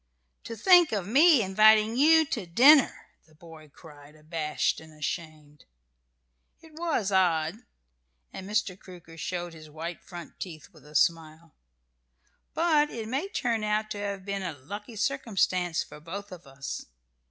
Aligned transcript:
"To 0.45 0.55
think 0.55 0.91
of 0.91 1.05
me 1.05 1.43
inviting 1.43 1.95
you 1.95 2.25
to 2.25 2.47
dinner!" 2.47 3.09
the 3.27 3.35
boy 3.35 3.69
cried, 3.69 4.15
abashed 4.15 4.79
and 4.79 4.91
ashamed. 4.97 5.65
"It 6.59 6.71
was 6.73 7.11
odd." 7.11 7.59
And 8.33 8.49
Mr. 8.49 8.79
Crooker 8.79 9.15
showed 9.15 9.53
his 9.53 9.69
white 9.69 10.01
front 10.03 10.39
teeth 10.39 10.69
with 10.73 10.87
a 10.87 10.95
smile. 10.95 11.53
"But 12.55 12.89
it 12.89 13.07
may 13.07 13.27
turn 13.27 13.63
out 13.63 13.91
to 13.91 13.99
have 13.99 14.25
been 14.25 14.41
a 14.41 14.53
lucky 14.57 14.95
circumstance 14.95 15.83
for 15.83 15.99
both 15.99 16.31
of 16.31 16.47
us. 16.47 16.87